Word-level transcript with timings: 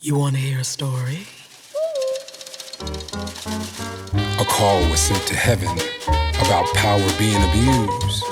You 0.00 0.16
want 0.16 0.36
to 0.36 0.40
hear 0.40 0.60
a 0.60 0.64
story? 0.64 1.26
A 4.38 4.44
call 4.44 4.78
was 4.88 5.00
sent 5.00 5.26
to 5.26 5.34
heaven 5.34 5.74
about 6.38 6.72
power 6.74 7.02
being 7.18 7.42
abused. 7.42 8.22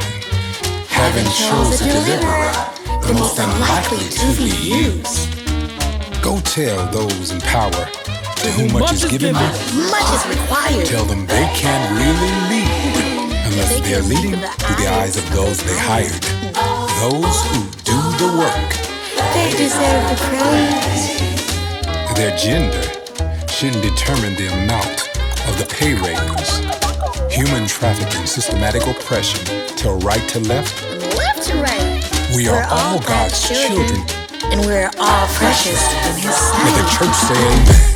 Heaven 0.86 1.24
chose 1.26 1.80
a 1.82 1.90
deliverer, 1.90 2.54
the 3.02 3.14
most 3.14 3.40
unlikely 3.40 4.06
to 4.14 4.26
be 4.38 4.54
used. 4.62 5.26
Go 6.22 6.38
tell 6.40 6.86
those 6.92 7.32
in 7.32 7.40
power 7.40 7.72
to 7.72 8.48
whom 8.54 8.72
much 8.72 8.92
is 8.92 9.04
given, 9.06 9.34
Much 9.34 10.08
is 10.14 10.38
required. 10.38 10.86
tell 10.86 11.04
them 11.04 11.26
they 11.26 11.50
can't 11.54 11.90
really 11.98 12.32
lead 12.46 13.42
unless 13.50 13.80
they're 13.80 14.02
leading 14.02 14.38
through 14.38 14.76
the 14.76 14.88
eyes 14.88 15.16
of 15.16 15.28
those 15.34 15.58
they 15.64 15.76
hired. 15.76 16.22
Those 17.02 17.42
who 17.50 17.58
do 17.82 17.98
the 18.22 18.38
work. 18.38 18.70
They 19.34 19.50
deserve 19.50 20.10
the 20.10 20.16
praise. 20.30 21.45
Their 22.16 22.34
gender 22.34 22.80
shouldn't 23.46 23.82
determine 23.82 24.34
the 24.36 24.48
amount 24.50 25.06
of 25.50 25.58
the 25.58 25.66
pay 25.68 25.92
raise. 25.92 27.30
Human 27.30 27.68
trafficking, 27.68 28.24
systematic 28.24 28.86
oppression, 28.86 29.44
till 29.76 29.98
right 29.98 30.26
to 30.30 30.40
left. 30.40 30.82
Left 31.14 31.42
to 31.48 31.56
right. 31.60 32.34
We 32.34 32.48
are 32.48 32.54
We're 32.54 32.68
all 32.70 33.00
God's 33.00 33.46
children. 33.46 34.00
And 34.50 34.64
we're 34.64 34.90
all 34.98 35.26
precious 35.28 35.82
in 36.08 36.16
His 36.16 36.32
Let 36.32 36.82
the 36.82 36.88
church 36.96 37.14
say 37.14 37.36
amen. 37.36 37.95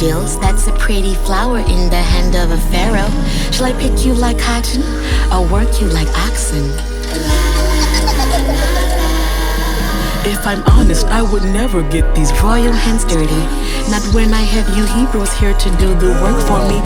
Daffodils. 0.00 0.40
That's 0.40 0.66
a 0.66 0.72
pretty 0.72 1.14
flower 1.14 1.58
in 1.58 1.90
the 1.90 2.02
hand 2.02 2.34
of 2.34 2.50
a 2.50 2.60
pharaoh. 2.70 3.10
Shall 3.52 3.66
I 3.66 3.72
pick 3.78 4.04
you 4.04 4.14
like 4.14 4.38
cotton 4.38 4.82
or 5.32 5.46
work 5.46 5.80
you 5.80 5.88
like 5.88 6.08
oxen? 6.18 6.64
If 10.22 10.46
I'm 10.46 10.62
honest, 10.64 11.06
I 11.06 11.22
would 11.22 11.44
never 11.44 11.82
get 11.90 12.14
these 12.14 12.32
Royal 12.42 12.72
hands 12.72 13.04
dirty. 13.04 13.42
Not 13.90 14.02
when 14.14 14.32
I 14.32 14.42
have 14.42 14.68
you 14.76 14.84
Hebrews 14.96 15.32
here 15.34 15.54
to 15.54 15.68
do 15.76 15.94
the 15.94 16.12
work 16.22 16.38
for 16.46 16.60
me. 16.68 16.78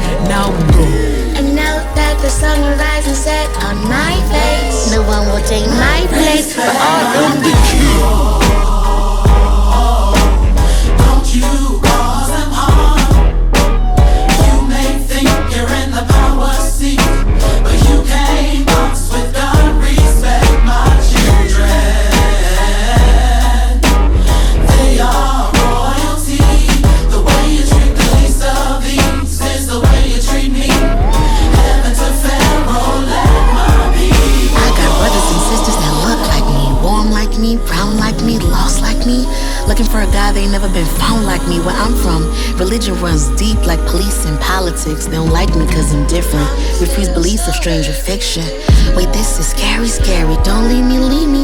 Looking 39.75 39.91
for 39.91 40.07
a 40.07 40.13
guy 40.15 40.31
they 40.31 40.47
never 40.47 40.69
been 40.69 40.87
found 41.03 41.27
like 41.27 41.43
me. 41.49 41.59
Where 41.59 41.75
I'm 41.75 41.99
from, 41.99 42.31
religion 42.63 42.95
runs 43.03 43.27
deep 43.35 43.59
like 43.67 43.83
police 43.91 44.25
and 44.25 44.39
politics. 44.39 45.07
They 45.07 45.19
don't 45.19 45.35
like 45.35 45.51
me 45.57 45.67
cause 45.67 45.93
I'm 45.93 46.07
different. 46.07 46.47
Refuse 46.79 47.09
beliefs 47.09 47.49
of 47.49 47.57
stranger 47.57 47.93
fiction. 47.93 48.47
Wait, 48.95 49.11
this 49.11 49.37
is 49.37 49.51
scary, 49.51 49.89
scary. 49.89 50.39
Don't 50.45 50.71
leave 50.71 50.87
me, 50.87 51.03
leave 51.03 51.27
me. 51.27 51.43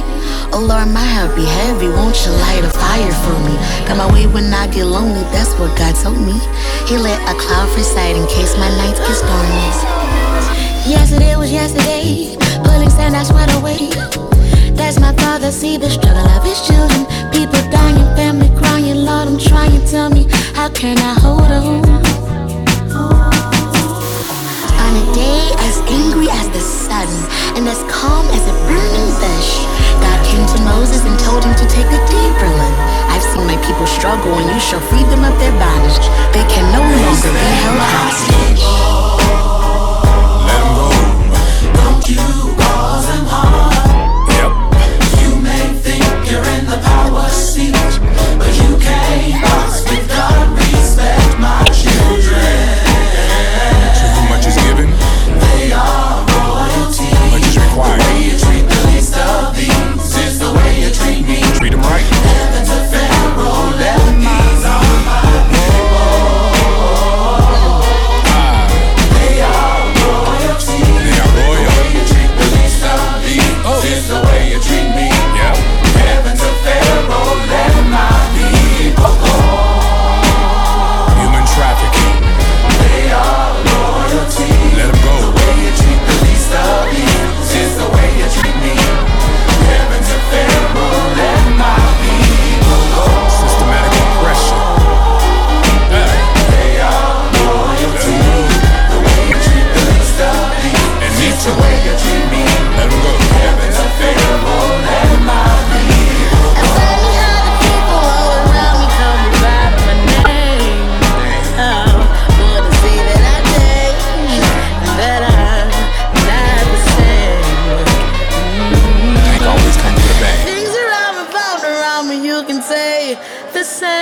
Oh 0.55 0.63
Lord, 0.63 0.95
my 0.95 1.03
heart 1.03 1.35
be 1.35 1.43
heavy. 1.43 1.89
Won't 1.89 2.15
you 2.23 2.31
light 2.47 2.63
a 2.63 2.71
fire 2.71 3.11
for 3.27 3.35
me? 3.43 3.59
Got 3.91 3.99
my 3.99 4.07
way 4.15 4.29
when 4.29 4.55
I 4.55 4.69
get 4.69 4.87
lonely. 4.87 5.27
That's 5.35 5.51
what 5.59 5.77
God 5.77 5.99
told 5.99 6.23
me. 6.23 6.39
He 6.87 7.03
let 7.03 7.19
a 7.27 7.35
cloud 7.35 7.67
preside 7.75 8.15
in 8.15 8.23
case 8.31 8.55
my 8.55 8.71
nights 8.79 9.03
get 9.03 9.19
stormy. 9.19 9.67
Yesterday 10.87 11.35
was 11.35 11.51
yesterday, 11.51 12.39
pulling 12.63 12.91
sand, 12.91 13.17
I 13.17 13.25
sweat 13.25 13.51
away. 13.59 14.30
That's 14.81 14.99
my 14.99 15.13
father, 15.13 15.53
see 15.53 15.77
the 15.77 15.91
struggle 15.91 16.27
of 16.37 16.43
his 16.43 16.67
children. 16.67 17.05
People 17.31 17.61
dying, 17.71 18.09
family 18.17 18.49
crying, 18.57 19.05
Lord, 19.05 19.29
I'm 19.29 19.39
trying. 19.39 19.85
Tell 19.87 20.09
me, 20.09 20.27
how 20.55 20.71
can 20.71 20.97
I 20.99 21.15
hold 21.21 21.51
on? 21.53 21.85
On 24.83 24.93
a 25.03 25.05
day 25.15 25.45
as 25.69 25.77
angry 25.87 26.29
as 26.33 26.49
the 26.57 26.65
sun, 26.65 27.07
and 27.55 27.69
as 27.69 27.85
calm 27.93 28.27
as 28.33 28.45
a 28.49 28.55
burning 28.67 29.13
bush, 29.21 29.51
God 30.01 30.19
came 30.27 30.47
to 30.49 30.59
Moses 30.65 31.05
and 31.05 31.17
told 31.29 31.45
him 31.45 31.55
to 31.55 31.67
take 31.69 31.87
a 31.87 32.01
deeper 32.11 32.51
look. 32.59 32.77
I've 33.13 33.23
seen 33.23 33.47
my 33.47 33.61
people 33.63 33.87
struggle, 33.87 34.33
and 34.33 34.49
you 34.49 34.59
shall 34.59 34.83
free 34.89 35.05
them 35.13 35.23
of 35.23 35.37
their 35.39 35.55
bondage. 35.61 36.09
They 36.35 36.43
can 36.49 36.67
no 36.73 36.83
longer 36.83 37.31
be 37.31 37.50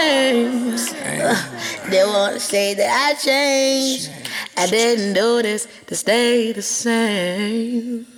the. 0.08 0.94
They 1.90 2.04
wanna 2.04 2.40
say 2.40 2.74
that 2.74 2.90
I 3.06 3.14
changed. 3.14 4.10
I 4.56 4.66
didn't 4.66 5.14
do 5.14 5.42
this 5.42 5.66
to 5.86 5.94
stay 5.94 6.52
the 6.52 6.62
same. 6.62 8.17